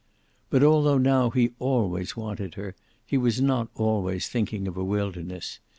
But 0.49 0.63
altho 0.63 0.97
now 0.97 1.29
he 1.29 1.51
always 1.59 2.17
wanted 2.17 2.55
her, 2.55 2.73
he 3.05 3.19
was 3.19 3.39
not 3.39 3.67
always 3.75 4.27
thinking 4.27 4.67
of 4.67 4.75
a 4.75 4.83
wilderness. 4.83 5.59